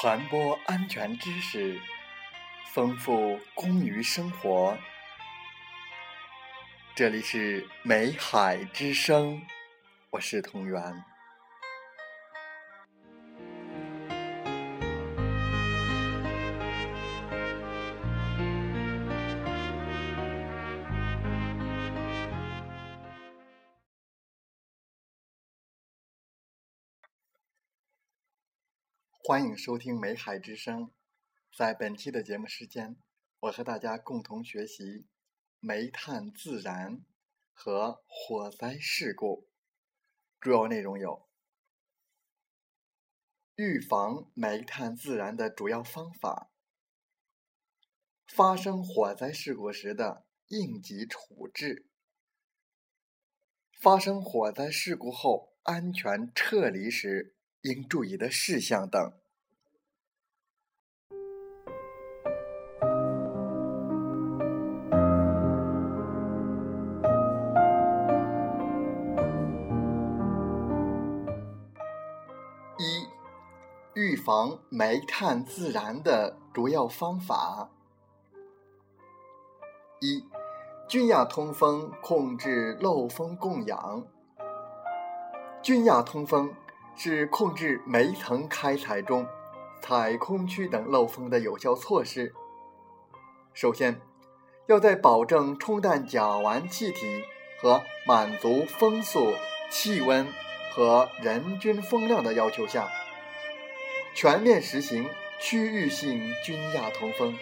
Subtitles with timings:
[0.00, 1.76] 传播安全知识，
[2.72, 4.78] 丰富公于生活。
[6.94, 9.42] 这里是美海之声，
[10.10, 10.80] 我是同源。
[29.28, 30.84] 欢迎收听《美海之声》。
[31.54, 32.96] 在本期的节目时间，
[33.40, 35.06] 我和大家共同学习
[35.60, 37.04] 煤炭自燃
[37.52, 39.46] 和火灾事故。
[40.40, 41.28] 主要内容有：
[43.56, 46.50] 预防煤炭自燃的主要方法；
[48.26, 51.84] 发生火灾事故时的应急处置；
[53.78, 57.34] 发生火灾事故后安全撤离时。
[57.62, 59.12] 应注意的事项等。
[72.78, 73.08] 一、
[73.94, 77.70] 预防煤炭自燃的主要方法：
[80.00, 80.24] 一、
[80.86, 84.06] 均压通风，控制漏风供氧。
[85.60, 86.54] 均压通风。
[86.98, 89.24] 是控制煤层开采中
[89.80, 92.34] 采空区等漏风的有效措施。
[93.54, 94.00] 首先，
[94.66, 97.22] 要在保证冲淡甲烷气体
[97.62, 99.32] 和满足风速、
[99.70, 100.26] 气温
[100.74, 102.88] 和人均风量的要求下，
[104.12, 107.38] 全面实行区域性均压通风。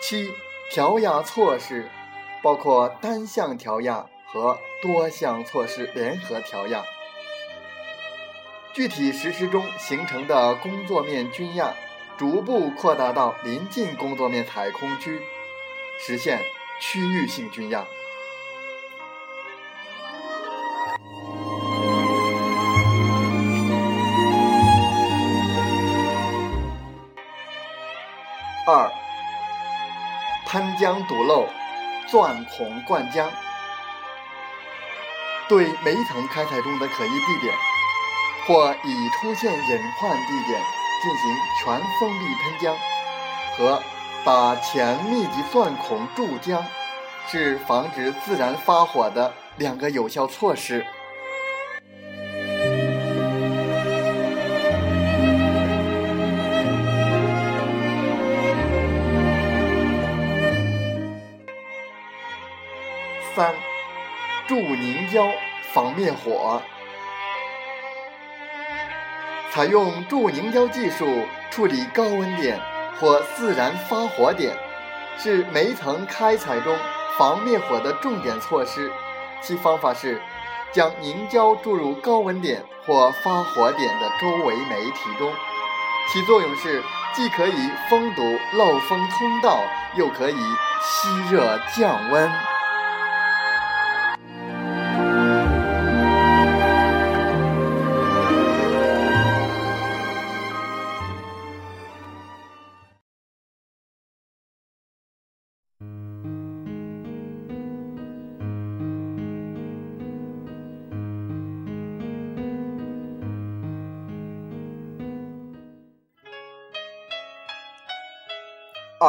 [0.00, 0.30] 七、
[0.70, 1.88] 调压措施
[2.42, 6.84] 包括单向调压和多项措施联合调压。
[8.76, 11.72] 具体实施中形成的工作面均压，
[12.18, 15.18] 逐步扩大到临近工作面采空区，
[15.98, 16.38] 实现
[16.78, 17.82] 区域性均压。
[28.66, 28.92] 二、
[30.44, 31.48] 喷浆堵漏，
[32.08, 33.26] 钻孔灌浆，
[35.48, 37.54] 对煤层开采中的可疑地点。
[38.46, 40.60] 或已出现隐患地点
[41.02, 42.76] 进行全封闭喷浆
[43.56, 43.82] 和
[44.24, 46.62] 把前密集钻孔注浆，
[47.26, 50.86] 是防止自燃发火的两个有效措施。
[63.34, 63.54] 三、
[64.46, 65.28] 注凝胶
[65.72, 66.62] 防灭火。
[69.56, 71.06] 采用注凝胶技术
[71.50, 72.60] 处理高温点
[73.00, 74.54] 或自燃发火点，
[75.16, 76.76] 是煤层开采中
[77.16, 78.92] 防灭火的重点措施。
[79.40, 80.20] 其方法是，
[80.72, 85.32] 将凝胶注入高温点或发火点的周围煤体中，
[86.12, 86.82] 其作用是
[87.14, 88.22] 既可以封堵
[88.58, 89.58] 漏风通道，
[89.94, 90.36] 又可以
[90.82, 92.30] 吸热降温。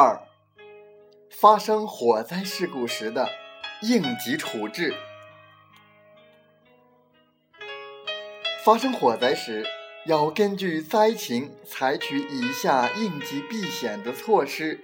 [0.00, 0.22] 二、
[1.28, 3.28] 发生火灾事故时的
[3.82, 4.94] 应急处置。
[8.64, 9.66] 发生火灾时，
[10.06, 14.78] 要根据灾情采取以下应急避险的措施：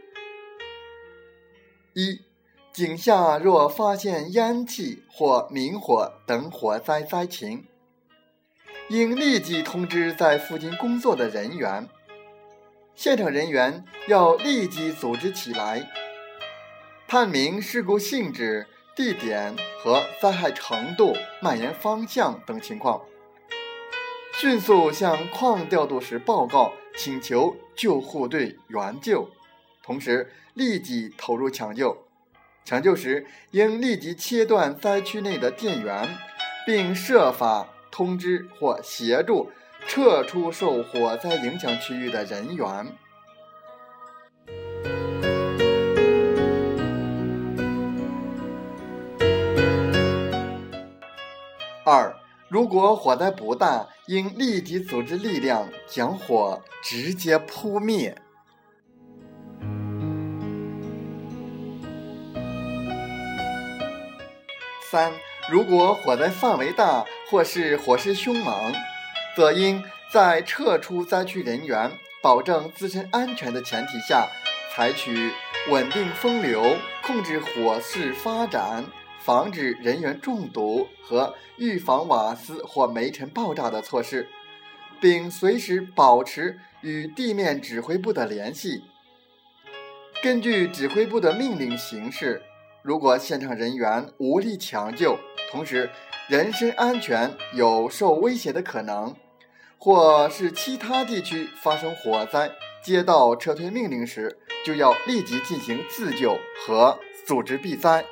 [1.92, 2.20] 一、
[2.72, 7.68] 井下若发现烟气或明火等火灾灾情，
[8.88, 11.88] 应立即通知在附近工作的人员。
[12.96, 15.90] 现场人员要立即组织起来，
[17.08, 23.02] 判明事故性质、地点和灾害程度、蔓延方向等情况，
[24.40, 29.28] 迅速向矿调度室报告，请求救护队援救，
[29.82, 32.06] 同时立即投入抢救。
[32.64, 36.08] 抢救时应立即切断灾区内的电源，
[36.64, 39.50] 并设法通知或协助。
[39.86, 42.66] 撤出受火灾影响区域的人员。
[51.86, 52.16] 二，
[52.48, 58.16] 如果火灾不大，应立即组织力量将火直接扑灭。
[64.90, 65.12] 三，
[65.50, 68.72] 如果火灾范围大或是火势凶猛，
[69.36, 69.82] 则应
[70.12, 71.90] 在撤出灾区人员、
[72.22, 74.28] 保证自身安全的前提下，
[74.74, 75.32] 采取
[75.70, 78.84] 稳定风流、控制火势发展。
[79.20, 84.28] 防止人员中毒和预防瓦斯或煤尘爆炸的措施，
[85.00, 88.84] 并随时保持与地面指挥部的联系。
[90.22, 92.42] 根据指挥部的命令行事。
[92.82, 95.18] 如果现场人员无力抢救，
[95.50, 95.88] 同时
[96.28, 99.16] 人身安全有受威胁的可能，
[99.78, 102.50] 或是其他地区发生火灾，
[102.82, 108.04] 接到撤退命令时，就要立即进行自救和组织避灾。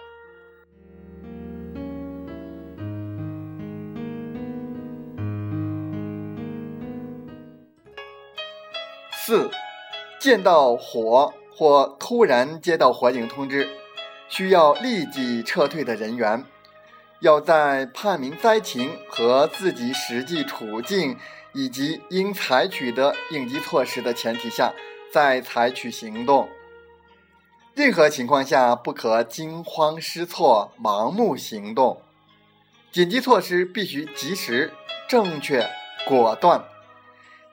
[9.24, 9.50] 四，
[10.18, 13.68] 见到火或突然接到火警通知，
[14.28, 16.44] 需要立即撤退的人员，
[17.20, 21.16] 要在判明灾情和自己实际处境
[21.52, 24.72] 以及应采取的应急措施的前提下，
[25.12, 26.48] 再采取行动。
[27.74, 32.02] 任何情况下不可惊慌失措、盲目行动，
[32.90, 34.72] 紧急措施必须及时、
[35.08, 35.70] 正确、
[36.06, 36.64] 果断。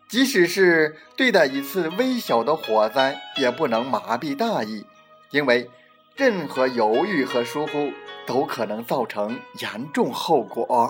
[0.10, 4.84] 即使是对待一次微小的火灾，也不能麻痹大意，
[5.30, 5.70] 因为
[6.16, 7.94] 任何犹豫和疏忽
[8.26, 10.90] 都可能造成严重后果。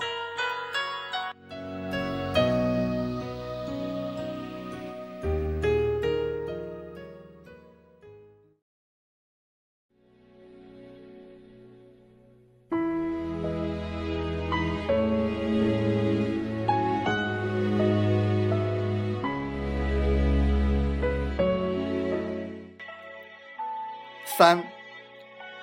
[24.39, 24.65] 三、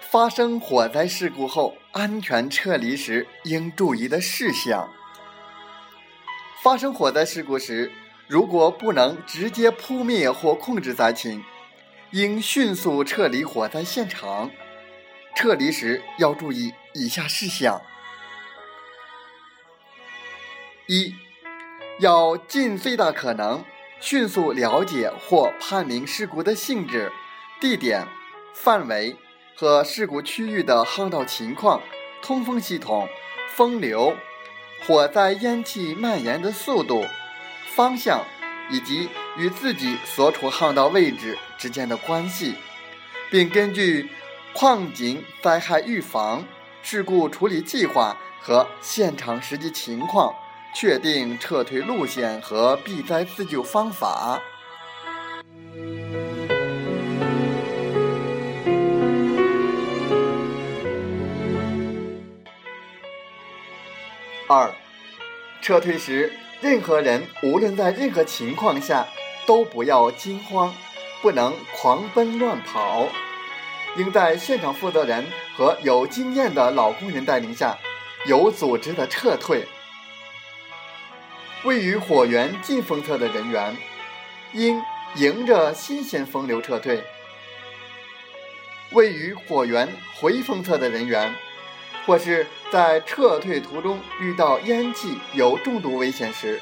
[0.02, 4.92] 发生火灾事故后，安全撤离时应注意的事项。
[6.62, 7.90] 发生火灾事故时，
[8.28, 11.42] 如果不能直接扑灭或控制灾情，
[12.10, 14.50] 应迅速撤离火灾现场。
[15.34, 17.80] 撤离时要注意以下事项：
[20.86, 21.14] 一、
[22.00, 23.64] 要尽最大可能
[24.00, 27.10] 迅速了解或判明事故的性质、
[27.58, 28.06] 地点。
[28.58, 29.14] 范围
[29.54, 31.80] 和事故区域的航道情况、
[32.22, 33.06] 通风系统、
[33.54, 34.16] 风流、
[34.84, 37.04] 火灾烟气蔓延的速度、
[37.74, 38.24] 方向
[38.70, 42.54] 以及与自己所处航道位置之间的关系，
[43.30, 44.10] 并根据
[44.54, 46.42] 矿井灾害预防、
[46.82, 50.34] 事故处理计划和现场实际情况，
[50.74, 54.40] 确定撤退路线和避灾自救方法。
[64.48, 64.72] 二，
[65.60, 69.04] 撤退时，任何人无论在任何情况下
[69.44, 70.72] 都不要惊慌，
[71.20, 73.08] 不能狂奔乱跑，
[73.96, 75.26] 应在现场负责人
[75.56, 77.76] 和有经验的老工人带领下，
[78.26, 79.66] 有组织的撤退。
[81.64, 83.76] 位于火源进风侧的人员，
[84.52, 84.80] 应
[85.16, 87.00] 迎着新鲜风流撤退；
[88.92, 91.34] 位于火源回风侧的人员。
[92.06, 96.60] 或是在撤退途中遇到烟气有中毒危险时，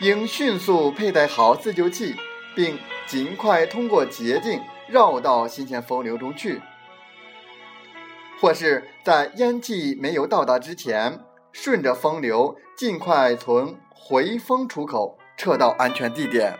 [0.00, 2.16] 应迅速佩戴好自救器，
[2.56, 2.76] 并
[3.06, 6.60] 尽快通过捷径绕到新鲜风流中去；
[8.40, 11.20] 或是在烟气没有到达之前，
[11.52, 16.58] 顺着风流尽快从回风出口撤到安全地点。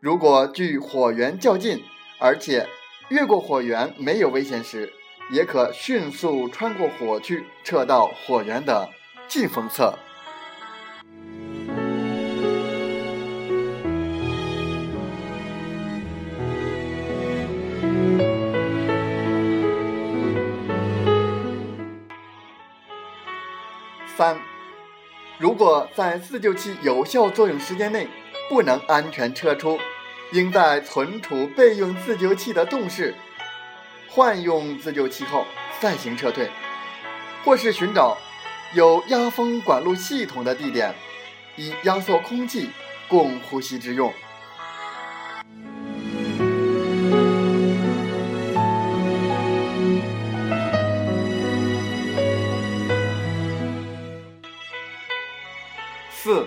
[0.00, 1.84] 如果距火源较近，
[2.18, 2.66] 而且
[3.10, 4.92] 越过火源没有危险时，
[5.30, 8.88] 也可迅速穿过火区，撤到火源的
[9.28, 9.92] 近风侧。
[24.16, 24.36] 三，
[25.38, 28.08] 如果在自救器有效作用时间内
[28.48, 29.78] 不能安全撤出，
[30.32, 33.14] 应在存储备用自救器的洞室。
[34.10, 35.46] 换用自救器后
[35.80, 36.50] 再行撤退，
[37.44, 38.16] 或是寻找
[38.74, 40.94] 有压风管路系统的地点，
[41.56, 42.70] 以压缩空气
[43.06, 44.12] 供呼吸之用。
[56.10, 56.46] 四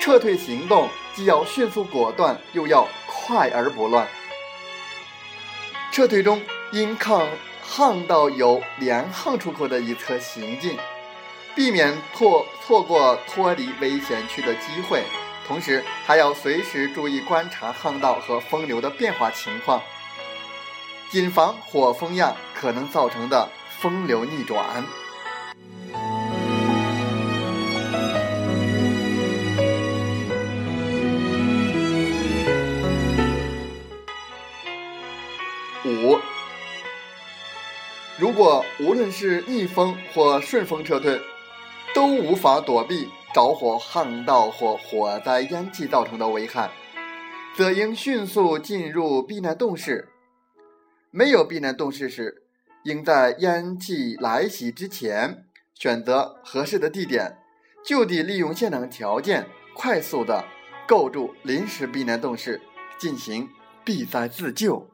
[0.00, 4.08] 撤退行动既要迅速果断，又要快而不乱。
[5.92, 6.40] 撤退中
[6.72, 7.26] 应抗
[7.62, 10.76] 巷道有连巷出口的一侧行进，
[11.54, 15.02] 避免错错过脱离危险区的机会。
[15.46, 19.82] 同时，还要随时注意观察巷道和风流的变化情况，
[21.10, 23.48] 谨防火风样可能造成的
[23.80, 24.84] 风流逆转。
[38.38, 41.20] 果无论是逆风或顺风撤退，
[41.92, 46.70] 都无法躲避着火巷道或火灾烟气造成的危害，
[47.56, 50.10] 则应迅速进入避难洞室。
[51.10, 52.44] 没有避难洞室时，
[52.84, 57.38] 应在烟气来袭之前选择合适的地点，
[57.84, 60.44] 就地利用现场条件，快速的
[60.86, 62.60] 构筑临时避难洞室，
[63.00, 63.48] 进行
[63.84, 64.88] 避灾自救。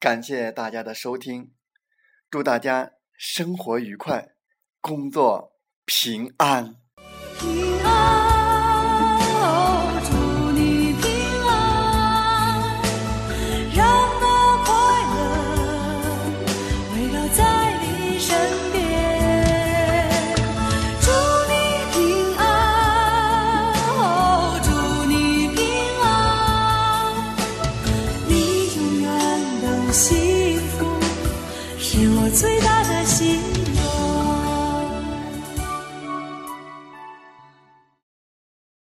[0.00, 1.52] 感谢大家的收听，
[2.30, 4.30] 祝大家生活愉快，
[4.80, 5.52] 工作
[5.84, 6.76] 平安。